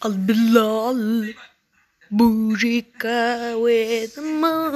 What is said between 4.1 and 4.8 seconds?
the moon.